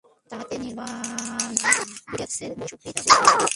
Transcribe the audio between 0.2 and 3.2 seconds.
তাহাতে নির্বাণের ব্যাঘাত হইতেছে বই সুবিধা হইতেছে